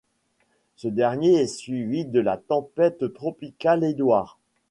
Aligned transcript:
Ce 0.77 0.87
dernier 0.87 1.33
est 1.41 1.45
suivi 1.59 2.05
de 2.05 2.19
la 2.19 2.35
tempête 2.35 3.13
tropicale 3.13 3.83
Edouard. 3.83 4.39